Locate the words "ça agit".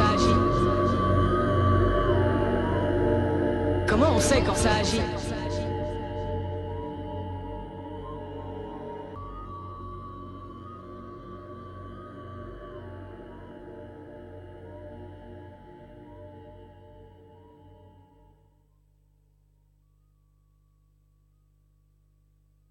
4.54-5.00